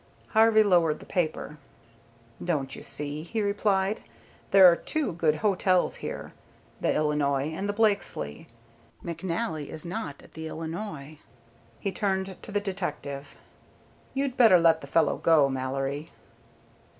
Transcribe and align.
Harvey 0.29 0.63
lowered 0.63 0.97
the 0.97 1.05
paper. 1.05 1.59
"Don't 2.43 2.75
you 2.75 2.81
see," 2.81 3.21
he 3.21 3.39
replied. 3.39 4.01
"There 4.49 4.65
are 4.65 4.75
two 4.75 5.13
good 5.13 5.35
hotels 5.45 5.97
here, 5.97 6.33
the 6.79 6.91
Illinois 6.91 7.51
and 7.53 7.69
the 7.69 7.73
Blakesleigh. 7.73 8.47
McNally 9.05 9.67
is 9.67 9.85
not 9.85 10.23
at 10.23 10.33
the 10.33 10.47
Illinois." 10.47 11.19
He 11.79 11.91
turned 11.91 12.41
to 12.41 12.51
the 12.51 12.59
detective. 12.59 13.35
"You'd 14.15 14.37
better 14.37 14.57
let 14.59 14.81
the 14.81 14.87
fellow 14.87 15.17
go, 15.17 15.47
Mallory." 15.49 16.09